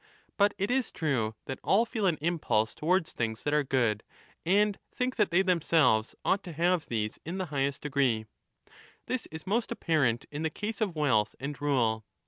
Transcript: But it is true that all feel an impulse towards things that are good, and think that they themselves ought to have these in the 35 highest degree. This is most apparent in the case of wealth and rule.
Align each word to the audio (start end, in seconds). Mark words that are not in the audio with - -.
But 0.35 0.55
it 0.57 0.71
is 0.71 0.91
true 0.91 1.35
that 1.45 1.59
all 1.63 1.85
feel 1.85 2.07
an 2.07 2.17
impulse 2.21 2.73
towards 2.73 3.13
things 3.13 3.43
that 3.43 3.53
are 3.53 3.63
good, 3.63 4.01
and 4.43 4.79
think 4.91 5.15
that 5.17 5.29
they 5.29 5.43
themselves 5.43 6.15
ought 6.25 6.43
to 6.45 6.53
have 6.53 6.87
these 6.87 7.19
in 7.23 7.37
the 7.37 7.45
35 7.45 7.49
highest 7.51 7.81
degree. 7.83 8.25
This 9.05 9.27
is 9.29 9.45
most 9.45 9.71
apparent 9.71 10.25
in 10.31 10.41
the 10.41 10.49
case 10.49 10.81
of 10.81 10.95
wealth 10.95 11.35
and 11.39 11.61
rule. 11.61 12.03